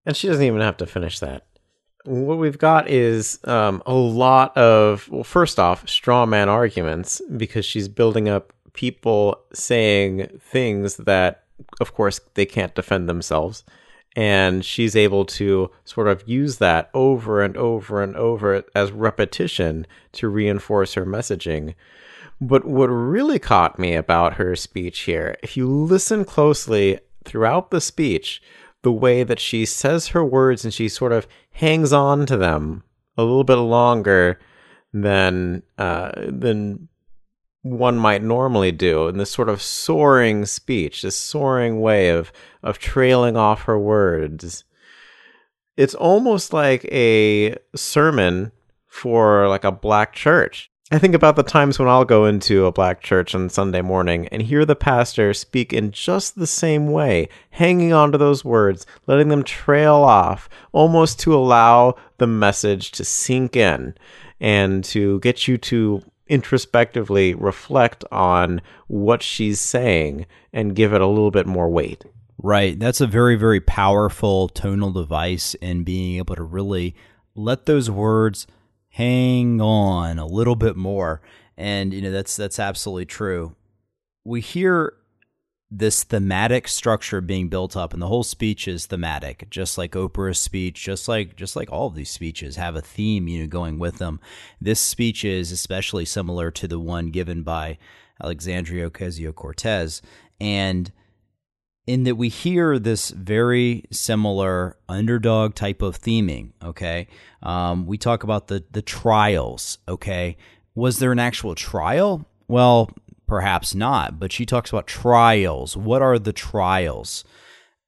[0.06, 1.46] And she doesn't even have to finish that.
[2.06, 7.65] What we've got is um, a lot of, well, first off, straw man arguments because
[7.65, 11.46] she's building up people saying things that,
[11.82, 13.63] of course, they can't defend themselves.
[14.15, 19.88] And she's able to sort of use that over and over and over as repetition
[20.13, 21.74] to reinforce her messaging.
[22.39, 27.82] But what really caught me about her speech here, if you listen closely throughout the
[27.82, 28.41] speech,
[28.86, 32.84] the way that she says her words and she sort of hangs on to them
[33.17, 34.39] a little bit longer
[34.93, 36.88] than uh, than
[37.63, 42.78] one might normally do in this sort of soaring speech, this soaring way of of
[42.78, 44.63] trailing off her words.
[45.76, 48.52] It's almost like a sermon
[48.86, 50.69] for like a black church.
[50.91, 54.28] I think about the times when I'll go into a black church on Sunday morning
[54.28, 58.86] and hear the pastor speak in just the same way, hanging on to those words,
[59.08, 63.95] letting them trail off, almost to allow the message to sink in
[64.39, 71.08] and to get you to introspectively reflect on what she's saying and give it a
[71.08, 72.06] little bit more weight.
[72.38, 72.78] Right.
[72.78, 76.95] That's a very, very powerful tonal device in being able to really
[77.34, 78.45] let those words
[78.95, 81.21] hang on a little bit more.
[81.58, 83.55] And you know that's that's absolutely true.
[84.23, 84.93] We hear
[85.69, 90.39] this thematic structure being built up and the whole speech is thematic just like oprah's
[90.39, 93.79] speech just like just like all of these speeches have a theme you know going
[93.79, 94.19] with them
[94.62, 97.79] this speech is especially similar to the one given by
[98.23, 100.03] alexandria ocasio-cortez
[100.39, 100.91] and
[101.88, 106.52] in that we hear this very similar underdog type of theming.
[106.63, 107.08] Okay,
[107.43, 109.78] um, we talk about the the trials.
[109.88, 110.38] Okay,
[110.74, 112.26] was there an actual trial?
[112.48, 112.91] Well,
[113.28, 114.19] perhaps not.
[114.19, 115.76] But she talks about trials.
[115.78, 117.24] What are the trials?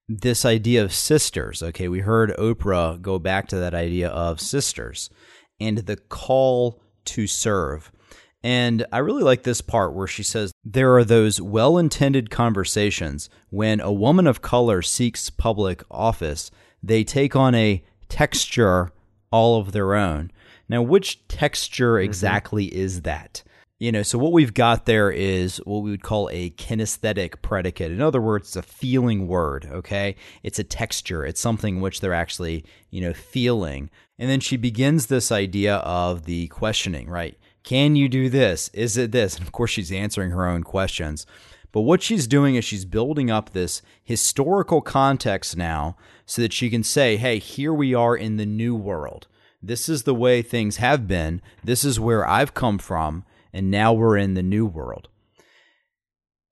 [0.08, 1.62] This idea of sisters.
[1.62, 5.10] Okay, we heard Oprah go back to that idea of sisters
[5.60, 7.92] and the call to serve.
[8.48, 13.30] And I really like this part where she says there are those well intended conversations
[13.50, 16.50] when a woman of color seeks public office,
[16.82, 18.94] they take on a texture
[19.32, 20.32] all of their own.
[20.70, 22.06] Now, which texture mm-hmm.
[22.06, 22.80] exactly mm-hmm.
[22.80, 23.44] is that?
[23.80, 27.92] You know, so what we've got there is what we would call a kinesthetic predicate.
[27.92, 30.16] In other words, it's a feeling word, okay?
[30.42, 31.26] It's a texture.
[31.26, 33.90] It's something which they're actually, you know, feeling.
[34.18, 37.38] And then she begins this idea of the questioning, right?
[37.68, 38.70] Can you do this?
[38.70, 39.36] Is it this?
[39.36, 41.26] And of course, she's answering her own questions.
[41.74, 46.70] But what she's doing is she's building up this historical context now so that she
[46.70, 49.28] can say, hey, here we are in the new world.
[49.62, 51.42] This is the way things have been.
[51.62, 53.26] This is where I've come from.
[53.52, 55.10] And now we're in the new world.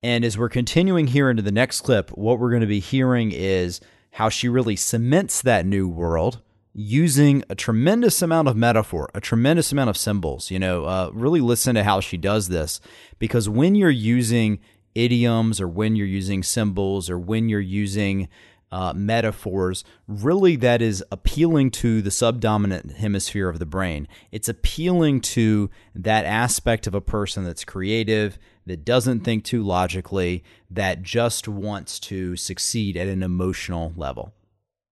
[0.02, 3.32] And as we're continuing here into the next clip, what we're going to be hearing
[3.32, 6.42] is how she really cements that new world
[6.78, 10.50] using a tremendous amount of metaphor, a tremendous amount of symbols.
[10.50, 12.80] You know, uh, really listen to how she does this
[13.18, 14.60] because when you're using
[14.94, 18.28] idioms or when you're using symbols or when you're using
[18.70, 24.06] uh, metaphors, really that is appealing to the subdominant hemisphere of the brain.
[24.30, 30.44] It's appealing to that aspect of a person that's creative, that doesn't think too logically,
[30.70, 34.34] that just wants to succeed at an emotional level.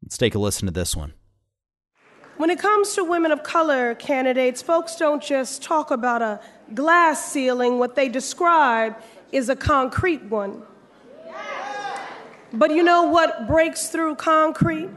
[0.03, 1.13] Let's take a listen to this one.
[2.37, 6.41] When it comes to women of color candidates, folks don't just talk about a
[6.75, 8.97] glass ceiling, what they describe
[9.31, 10.63] is a concrete one.
[12.53, 14.91] But you know what breaks through concrete?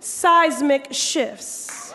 [0.00, 1.92] Seismic shifts.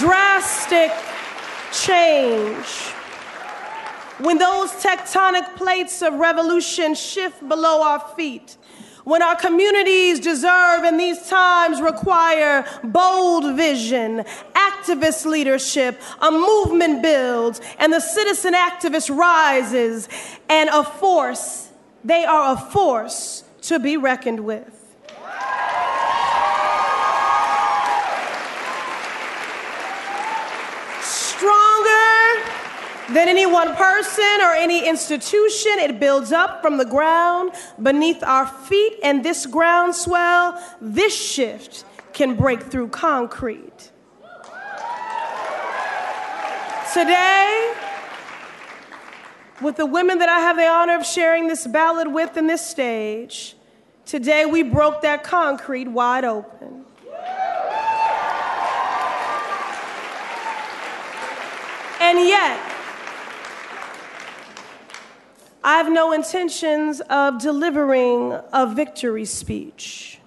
[0.00, 0.90] Drastic
[1.72, 2.94] change.
[4.18, 8.56] When those tectonic plates of revolution shift below our feet,
[9.02, 14.24] when our communities deserve and these times require bold vision,
[14.54, 20.08] activist leadership, a movement builds, and the citizen activist rises,
[20.48, 21.70] and a force,
[22.04, 24.70] they are a force to be reckoned with.
[31.02, 31.94] Stronger
[33.10, 35.72] than any one person or any institution.
[35.78, 42.34] It builds up from the ground beneath our feet, and this groundswell, this shift can
[42.36, 43.90] break through concrete.
[46.92, 47.74] Today,
[49.60, 52.64] with the women that I have the honor of sharing this ballad with in this
[52.64, 53.56] stage,
[54.06, 56.84] today we broke that concrete wide open.
[62.00, 62.73] And yet,
[65.66, 70.18] I have no intentions of delivering a victory speech.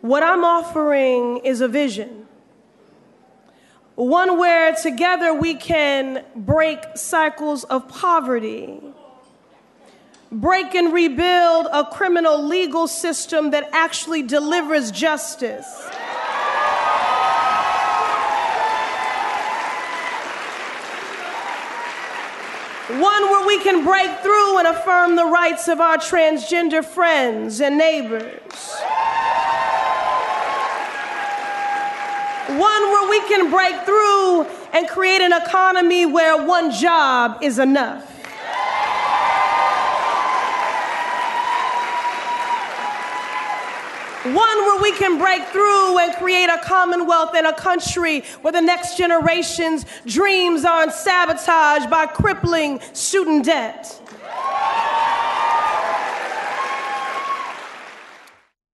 [0.00, 2.26] What I'm offering is a vision.
[3.94, 8.80] One where together we can break cycles of poverty,
[10.32, 15.88] break and rebuild a criminal legal system that actually delivers justice.
[23.00, 27.78] One where we can break through and affirm the rights of our transgender friends and
[27.78, 28.74] neighbors.
[32.48, 34.42] One where we can break through
[34.74, 38.11] and create an economy where one job is enough.
[44.24, 48.60] One where we can break through and create a commonwealth and a country where the
[48.60, 54.00] next generation's dreams aren't sabotaged by crippling student debt.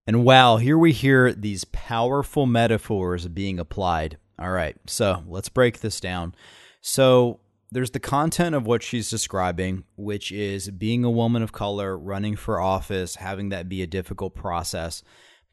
[0.06, 4.18] And wow, here we hear these powerful metaphors being applied.
[4.38, 6.34] All right, so let's break this down.
[6.82, 7.40] So
[7.72, 12.36] there's the content of what she's describing, which is being a woman of color, running
[12.36, 15.02] for office, having that be a difficult process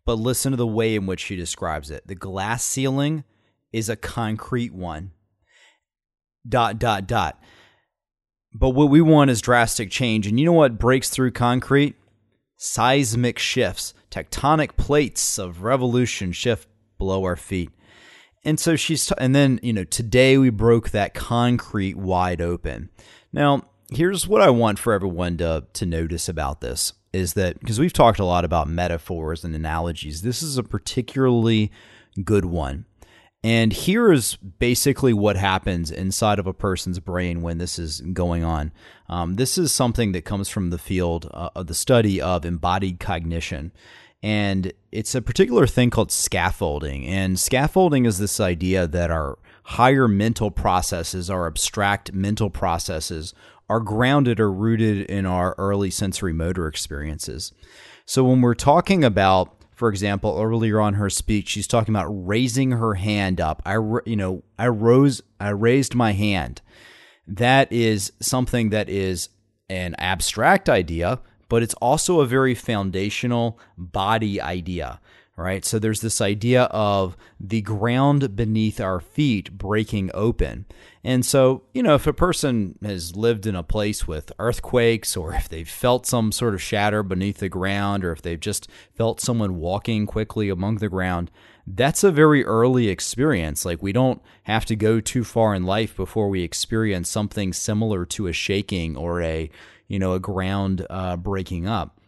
[0.05, 2.07] but listen to the way in which she describes it.
[2.07, 3.23] The glass ceiling
[3.71, 5.11] is a concrete one.
[6.47, 7.41] Dot, dot, dot.
[8.53, 10.27] But what we want is drastic change.
[10.27, 11.95] And you know what breaks through concrete?
[12.57, 17.71] Seismic shifts, tectonic plates of revolution shift below our feet.
[18.45, 22.89] And so she's, t- and then, you know, today we broke that concrete wide open.
[23.33, 27.79] Now, here's what I want for everyone to, to notice about this is that because
[27.79, 31.71] we've talked a lot about metaphors and analogies, this is a particularly
[32.23, 32.85] good one.
[33.43, 38.43] And here is basically what happens inside of a person's brain when this is going
[38.43, 38.73] on.
[39.07, 42.99] Um, this is something that comes from the field uh, of the study of embodied
[42.99, 43.71] cognition.
[44.23, 47.05] And it's a particular thing called scaffolding.
[47.05, 53.35] And scaffolding is this idea that our higher mental processes, our abstract mental processes,
[53.69, 57.51] are grounded or rooted in our early sensory motor experiences.
[58.05, 62.71] So when we're talking about for example, earlier on her speech, she's talking about raising
[62.71, 63.61] her hand up.
[63.65, 63.73] I,
[64.05, 66.61] you know, I rose, I raised my hand.
[67.27, 69.29] That is something that is
[69.69, 75.01] an abstract idea, but it's also a very foundational body idea
[75.37, 75.65] right?
[75.65, 80.65] So there's this idea of the ground beneath our feet breaking open.
[81.03, 85.33] And so, you know, if a person has lived in a place with earthquakes, or
[85.33, 89.19] if they've felt some sort of shatter beneath the ground, or if they've just felt
[89.19, 91.29] someone walking quickly among the ground,
[91.67, 93.65] that's a very early experience.
[93.65, 98.05] Like, we don't have to go too far in life before we experience something similar
[98.05, 99.49] to a shaking or a,
[99.87, 101.99] you know, a ground uh, breaking up.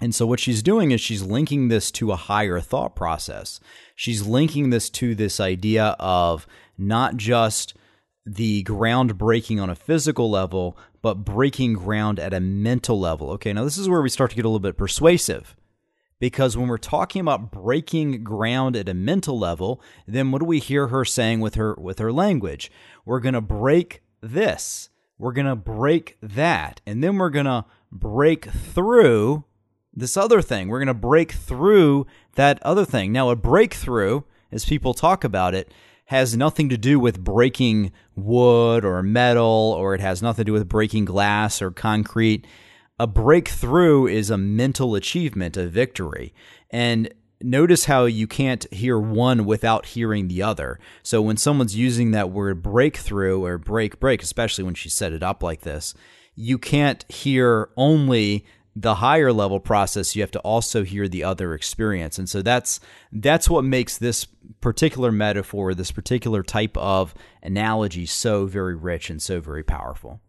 [0.00, 3.60] And so, what she's doing is she's linking this to a higher thought process.
[3.94, 6.46] She's linking this to this idea of
[6.76, 7.74] not just
[8.26, 13.30] the ground breaking on a physical level, but breaking ground at a mental level.
[13.32, 15.54] Okay, now this is where we start to get a little bit persuasive.
[16.20, 20.58] Because when we're talking about breaking ground at a mental level, then what do we
[20.58, 22.70] hear her saying with her with her language?
[23.04, 24.88] We're going to break this.
[25.18, 26.80] We're going to break that.
[26.86, 29.44] And then we're going to break through
[29.94, 30.68] this other thing.
[30.68, 33.12] We're going to break through that other thing.
[33.12, 35.72] Now, a breakthrough, as people talk about it,
[36.06, 40.52] has nothing to do with breaking wood or metal, or it has nothing to do
[40.52, 42.46] with breaking glass or concrete.
[42.98, 46.34] A breakthrough is a mental achievement, a victory.
[46.70, 50.78] And notice how you can't hear one without hearing the other.
[51.02, 55.22] So when someone's using that word breakthrough or break break, especially when she set it
[55.22, 55.94] up like this,
[56.34, 58.44] you can't hear only
[58.76, 62.80] the higher level process you have to also hear the other experience and so that's
[63.12, 64.26] that's what makes this
[64.60, 70.20] particular metaphor this particular type of analogy so very rich and so very powerful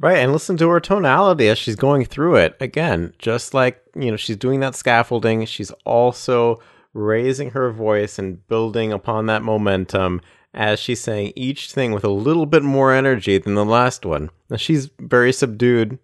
[0.00, 2.56] Right, and listen to her tonality as she's going through it.
[2.58, 6.60] Again, just like, you know, she's doing that scaffolding, she's also
[6.92, 10.20] raising her voice and building upon that momentum
[10.52, 14.30] as she's saying each thing with a little bit more energy than the last one.
[14.50, 15.98] Now, she's very subdued.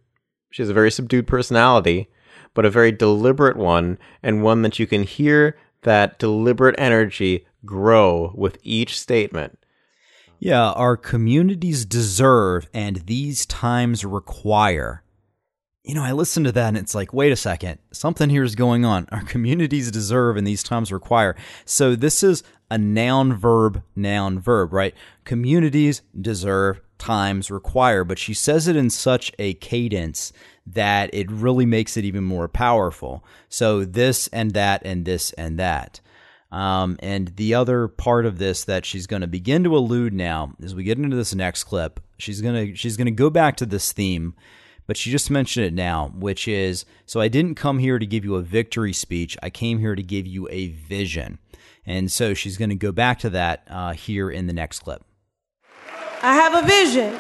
[0.50, 2.10] She has a very subdued personality,
[2.54, 8.32] but a very deliberate one, and one that you can hear that deliberate energy grow
[8.34, 9.58] with each statement.
[10.38, 15.04] Yeah, our communities deserve and these times require.
[15.84, 18.54] You know, I listen to that and it's like, wait a second, something here is
[18.54, 19.06] going on.
[19.12, 21.36] Our communities deserve and these times require.
[21.64, 24.94] So this is a noun, verb, noun, verb, right?
[25.24, 28.04] Communities deserve, times require.
[28.04, 30.32] But she says it in such a cadence
[30.66, 33.24] that it really makes it even more powerful.
[33.48, 36.00] So this and that and this and that.
[36.52, 40.54] Um, and the other part of this that she's going to begin to allude now,
[40.62, 43.92] as we get into this next clip, she's gonna she's gonna go back to this
[43.92, 44.34] theme,
[44.88, 48.24] but she just mentioned it now, which is so I didn't come here to give
[48.24, 49.36] you a victory speech.
[49.42, 51.38] I came here to give you a vision,
[51.86, 55.04] and so she's going to go back to that uh, here in the next clip.
[56.22, 57.18] I have a vision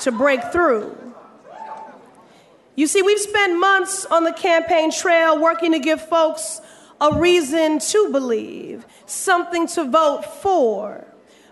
[0.00, 0.96] to break through.
[2.76, 6.60] You see, we've spent months on the campaign trail working to give folks
[7.00, 11.04] a reason to believe, something to vote for.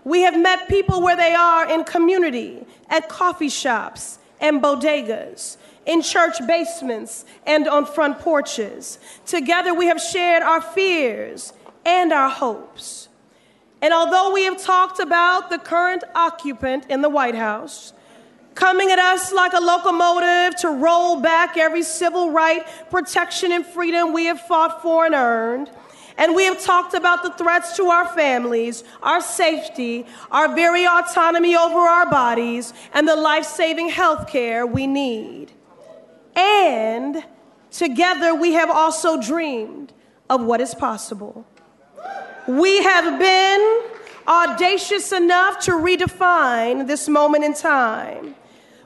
[0.05, 6.01] We have met people where they are in community, at coffee shops and bodegas, in
[6.01, 8.97] church basements and on front porches.
[9.25, 11.51] Together, we have shared our fears
[11.85, 13.09] and our hopes.
[13.81, 17.93] And although we have talked about the current occupant in the White House,
[18.53, 24.13] coming at us like a locomotive to roll back every civil right, protection, and freedom
[24.13, 25.71] we have fought for and earned.
[26.17, 31.55] And we have talked about the threats to our families, our safety, our very autonomy
[31.55, 35.53] over our bodies, and the life saving health care we need.
[36.35, 37.23] And
[37.71, 39.93] together we have also dreamed
[40.29, 41.47] of what is possible.
[42.59, 43.83] We have been
[44.27, 48.35] audacious enough to redefine this moment in time.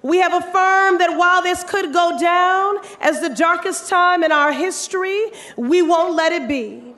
[0.03, 4.51] We have affirmed that while this could go down as the darkest time in our
[4.51, 6.93] history, we won't let it be.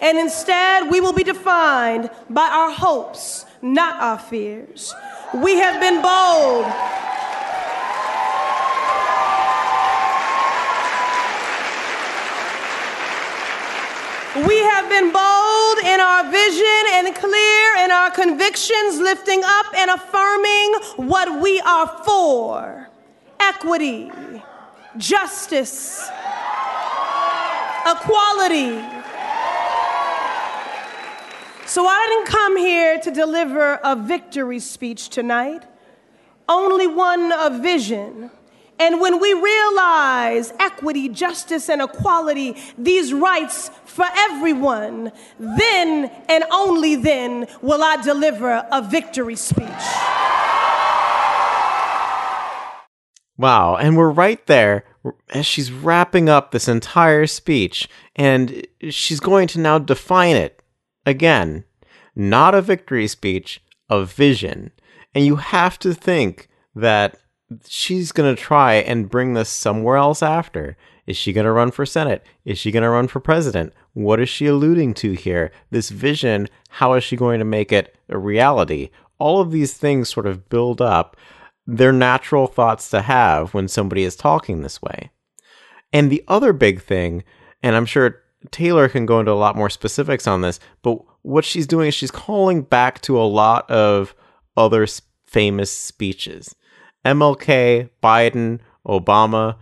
[0.00, 4.94] And instead, we will be defined by our hopes, not our fears.
[5.32, 6.66] We have been bold.
[14.34, 19.90] We have been bold in our vision and clear in our convictions, lifting up and
[19.90, 20.74] affirming
[21.06, 22.88] what we are for
[23.38, 24.10] equity,
[24.96, 26.08] justice,
[27.86, 28.80] equality.
[31.66, 35.64] So I didn't come here to deliver a victory speech tonight,
[36.48, 38.30] only one of vision.
[38.82, 46.96] And when we realize equity, justice, and equality, these rights for everyone, then and only
[46.96, 49.68] then will I deliver a victory speech.
[53.38, 54.84] Wow, and we're right there
[55.30, 60.60] as she's wrapping up this entire speech, and she's going to now define it
[61.06, 61.62] again.
[62.16, 64.72] Not a victory speech, a vision.
[65.14, 67.16] And you have to think that
[67.66, 70.76] she's going to try and bring this somewhere else after.
[71.06, 72.24] Is she going to run for Senate?
[72.44, 73.72] Is she going to run for president?
[73.94, 75.50] What is she alluding to here?
[75.70, 78.90] This vision, how is she going to make it a reality?
[79.18, 81.16] All of these things sort of build up.
[81.66, 85.10] They're natural thoughts to have when somebody is talking this way.
[85.92, 87.24] And the other big thing,
[87.62, 91.44] and I'm sure Taylor can go into a lot more specifics on this, but what
[91.44, 94.14] she's doing is she's calling back to a lot of
[94.56, 94.86] other
[95.26, 96.54] famous speeches.
[97.04, 99.56] MLK, Biden, Obama,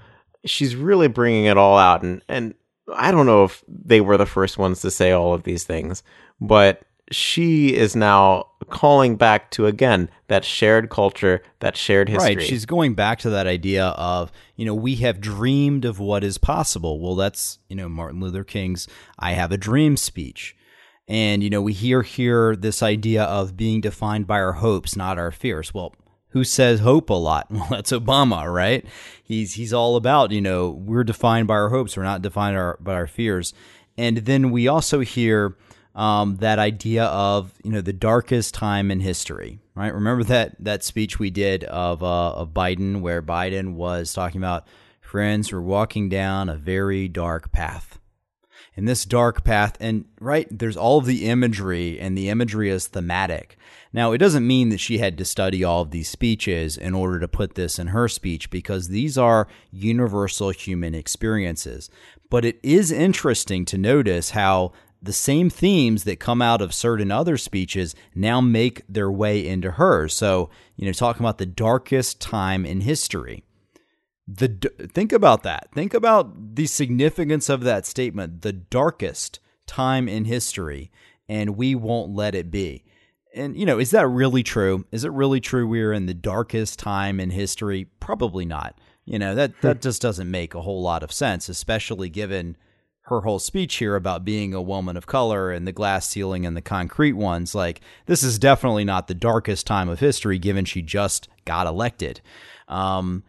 [0.44, 2.02] she's really bringing it all out.
[2.02, 2.54] And, and
[2.94, 6.02] I don't know if they were the first ones to say all of these things,
[6.40, 12.36] but she is now calling back to again that shared culture, that shared history.
[12.36, 12.46] Right.
[12.46, 16.38] She's going back to that idea of, you know, we have dreamed of what is
[16.38, 17.00] possible.
[17.00, 18.86] Well, that's, you know, Martin Luther King's
[19.18, 20.56] I have a dream speech.
[21.08, 25.18] And, you know, we hear here this idea of being defined by our hopes, not
[25.18, 25.74] our fears.
[25.74, 25.92] Well,
[26.30, 27.48] who says hope a lot?
[27.50, 28.84] Well, that's Obama, right?
[29.22, 32.78] He's he's all about, you know, we're defined by our hopes, we're not defined our,
[32.80, 33.52] by our fears.
[33.98, 35.56] And then we also hear
[35.94, 39.92] um, that idea of you know the darkest time in history, right?
[39.92, 44.66] Remember that that speech we did of uh, of Biden, where Biden was talking about
[45.00, 47.89] friends, we're walking down a very dark path.
[48.80, 52.86] In this dark path, and right, there's all of the imagery, and the imagery is
[52.86, 53.58] thematic.
[53.92, 57.20] Now, it doesn't mean that she had to study all of these speeches in order
[57.20, 61.90] to put this in her speech because these are universal human experiences.
[62.30, 64.72] But it is interesting to notice how
[65.02, 69.72] the same themes that come out of certain other speeches now make their way into
[69.72, 70.14] hers.
[70.14, 73.44] So, you know, talking about the darkest time in history.
[74.32, 74.48] The
[74.92, 75.68] think about that.
[75.74, 80.90] Think about the significance of that statement, the darkest time in history,
[81.28, 82.84] and we won't let it be.
[83.34, 84.84] And you know, is that really true?
[84.92, 87.86] Is it really true we're in the darkest time in history?
[87.98, 88.78] Probably not.
[89.04, 92.56] You know, that that just doesn't make a whole lot of sense, especially given
[93.02, 96.56] her whole speech here about being a woman of color and the glass ceiling and
[96.56, 97.54] the concrete ones.
[97.54, 102.20] Like, this is definitely not the darkest time of history, given she just got elected.
[102.68, 103.24] Um,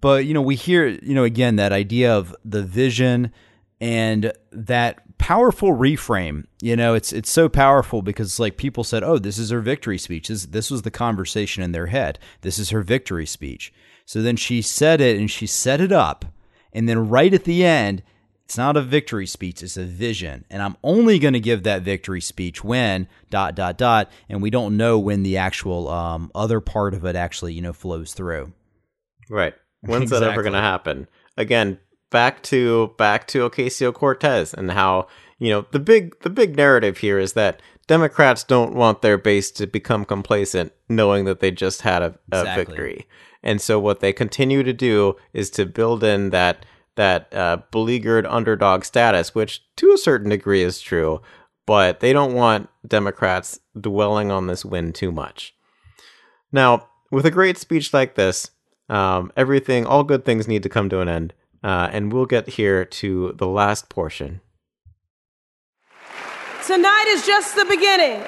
[0.00, 3.32] but, you know, we hear, you know, again, that idea of the vision
[3.80, 9.18] and that powerful reframe you know it's it's so powerful because like people said oh
[9.18, 12.70] this is her victory speech this, this was the conversation in their head this is
[12.70, 13.72] her victory speech
[14.06, 16.24] so then she said it and she set it up
[16.72, 18.00] and then right at the end
[18.48, 20.46] it's not a victory speech, it's a vision.
[20.48, 24.48] And I'm only going to give that victory speech when dot dot dot and we
[24.48, 28.54] don't know when the actual um, other part of it actually, you know, flows through.
[29.28, 29.52] Right.
[29.80, 30.26] When's exactly.
[30.26, 31.08] that ever going to happen?
[31.36, 31.78] Again,
[32.10, 35.06] back to back to Ocasio-Cortez and how,
[35.38, 39.50] you know, the big the big narrative here is that Democrats don't want their base
[39.52, 42.64] to become complacent knowing that they just had a, a exactly.
[42.64, 43.08] victory.
[43.42, 46.66] And so what they continue to do is to build in that
[46.96, 51.22] that uh, beleaguered underdog status, which to a certain degree is true,
[51.64, 55.54] but they don't want Democrats dwelling on this win too much.
[56.50, 58.50] Now, with a great speech like this,
[58.88, 62.48] um, everything, all good things need to come to an end, uh, and we'll get
[62.48, 64.40] here to the last portion.
[66.66, 68.22] Tonight is just the beginning.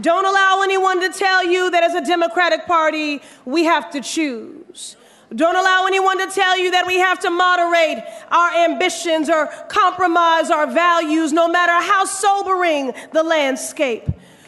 [0.00, 4.96] Don't allow anyone to tell you that as a Democratic Party, we have to choose.
[5.34, 10.50] Don't allow anyone to tell you that we have to moderate our ambitions or compromise
[10.50, 14.04] our values, no matter how sobering the landscape.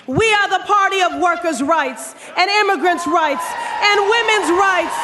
[0.07, 3.42] We are the party of workers' rights and immigrants' rights
[3.80, 4.94] and women's rights.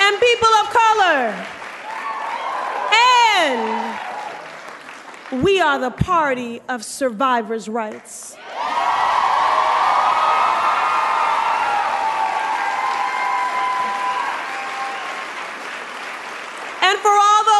[0.00, 1.34] And people of color.
[3.34, 3.98] And
[5.42, 8.34] we are the party of survivors' rights.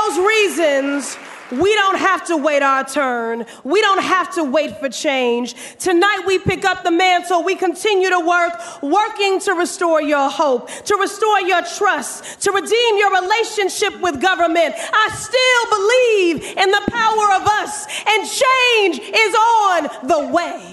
[0.07, 1.19] Those reasons,
[1.53, 3.47] we don't have to wait our turn.
[3.65, 5.55] We don't have to wait for change.
[5.79, 7.45] Tonight we pick up the mantle.
[7.45, 12.99] We continue to work, working to restore your hope, to restore your trust, to redeem
[12.99, 14.75] your relationship with government.
[14.77, 20.73] I still believe in the power of us, and change is on the way.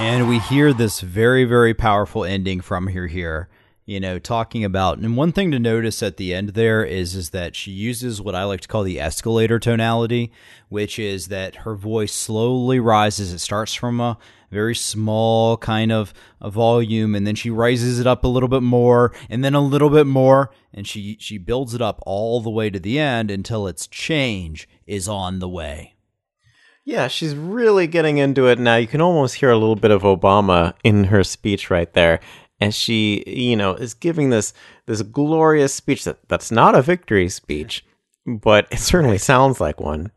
[0.00, 3.48] And we hear this very, very powerful ending from here here
[3.88, 7.30] you know, talking about and one thing to notice at the end there is is
[7.30, 10.30] that she uses what I like to call the escalator tonality,
[10.68, 13.32] which is that her voice slowly rises.
[13.32, 14.18] It starts from a
[14.50, 18.62] very small kind of a volume and then she rises it up a little bit
[18.62, 22.50] more and then a little bit more and she she builds it up all the
[22.50, 25.94] way to the end until its change is on the way.
[26.84, 28.76] Yeah, she's really getting into it now.
[28.76, 32.20] You can almost hear a little bit of Obama in her speech right there
[32.60, 34.52] and she you know is giving this
[34.86, 37.84] this glorious speech that that's not a victory speech
[38.28, 40.12] but it certainly sounds like one.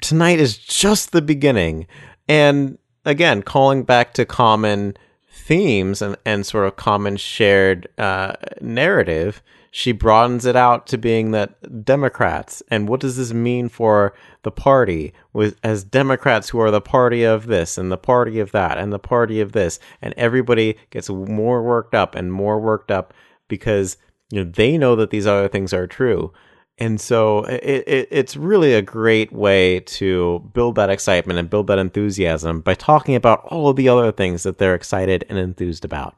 [0.00, 1.86] Tonight is just the beginning.
[2.28, 4.96] And again calling back to common
[5.30, 9.42] themes and, and sort of common shared uh, narrative
[9.76, 12.62] she broadens it out to being that Democrats.
[12.68, 14.14] And what does this mean for
[14.44, 18.52] the party with as Democrats who are the party of this and the party of
[18.52, 19.80] that and the party of this?
[20.00, 23.12] And everybody gets more worked up and more worked up
[23.48, 23.96] because
[24.30, 26.32] you know they know that these other things are true.
[26.78, 31.66] And so it, it, it's really a great way to build that excitement and build
[31.66, 35.84] that enthusiasm by talking about all of the other things that they're excited and enthused
[35.84, 36.16] about.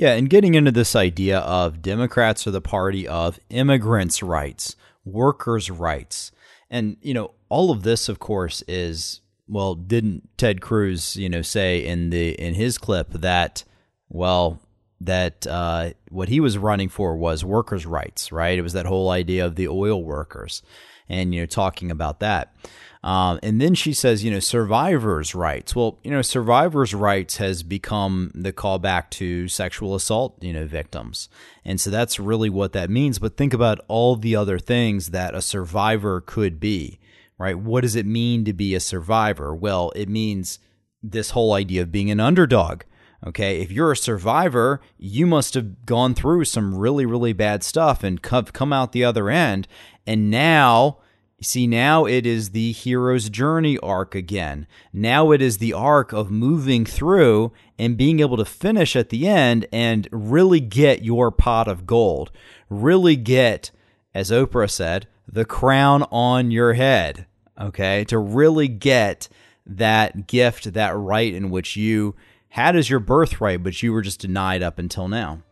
[0.00, 4.74] Yeah, and getting into this idea of Democrats are the party of immigrants' rights,
[5.04, 6.32] workers' rights.
[6.70, 11.42] And, you know, all of this, of course, is well, didn't Ted Cruz, you know,
[11.42, 13.64] say in the in his clip that,
[14.08, 14.62] well,
[15.02, 18.58] that uh, what he was running for was workers' rights, right?
[18.58, 20.62] It was that whole idea of the oil workers,
[21.10, 22.54] and you know, talking about that.
[23.02, 25.74] Um, and then she says, you know, survivors' rights.
[25.74, 31.30] Well, you know, survivors' rights has become the callback to sexual assault, you know, victims.
[31.64, 33.18] And so that's really what that means.
[33.18, 37.00] But think about all the other things that a survivor could be,
[37.38, 37.58] right?
[37.58, 39.54] What does it mean to be a survivor?
[39.54, 40.58] Well, it means
[41.02, 42.82] this whole idea of being an underdog.
[43.26, 48.02] Okay, if you're a survivor, you must have gone through some really, really bad stuff
[48.02, 49.68] and come out the other end.
[50.06, 50.98] And now,
[51.42, 54.66] see, now it is the hero's journey arc again.
[54.92, 59.26] Now it is the arc of moving through and being able to finish at the
[59.26, 62.30] end and really get your pot of gold.
[62.68, 63.70] Really get,
[64.14, 67.26] as Oprah said, the crown on your head.
[67.58, 69.28] Okay, to really get
[69.66, 72.16] that gift, that right in which you
[72.48, 75.42] had as your birthright, but you were just denied up until now.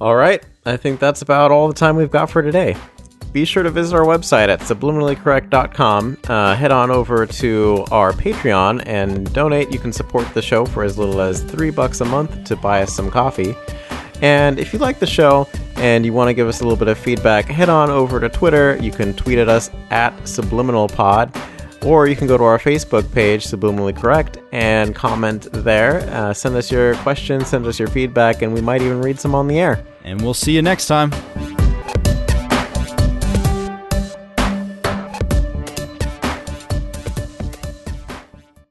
[0.00, 2.76] All right, I think that's about all the time we've got for today.
[3.34, 6.18] Be sure to visit our website at subliminallycorrect.com.
[6.28, 9.72] Uh, head on over to our Patreon and donate.
[9.72, 12.82] You can support the show for as little as three bucks a month to buy
[12.82, 13.56] us some coffee.
[14.22, 16.86] And if you like the show and you want to give us a little bit
[16.86, 18.78] of feedback, head on over to Twitter.
[18.80, 21.36] You can tweet at us at subliminalpod
[21.84, 26.08] or you can go to our Facebook page, Subliminally Correct, and comment there.
[26.10, 29.34] Uh, send us your questions, send us your feedback, and we might even read some
[29.34, 29.84] on the air.
[30.04, 31.10] And we'll see you next time.